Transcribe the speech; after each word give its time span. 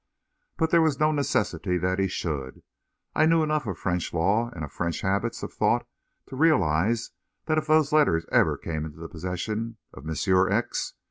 But 0.57 0.71
there 0.71 0.81
was 0.81 0.99
no 0.99 1.11
necessity 1.11 1.77
that 1.77 1.99
he 1.99 2.07
should. 2.07 2.63
I 3.13 3.27
knew 3.27 3.43
enough 3.43 3.67
of 3.67 3.77
French 3.77 4.11
law 4.15 4.49
and 4.49 4.63
of 4.65 4.71
French 4.71 5.01
habits 5.01 5.43
of 5.43 5.53
thought 5.53 5.85
to 6.29 6.35
realise 6.35 7.11
that 7.45 7.59
if 7.59 7.67
those 7.67 7.93
letters 7.93 8.25
ever 8.31 8.57
came 8.57 8.83
into 8.83 9.07
possession 9.07 9.77
of 9.93 10.03
Monsieur 10.03 10.49
X. 10.49 10.95